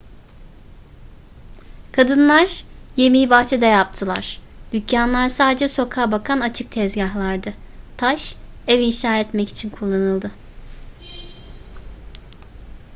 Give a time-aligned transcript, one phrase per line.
[1.91, 2.65] kadınlar
[2.97, 4.41] yemeği bahçede yaptılar
[4.73, 7.53] dükkanlar sadece sokağa bakan açık tezgahlardı
[7.97, 8.35] taş
[8.67, 10.31] ev inşa etmek için kullanıldı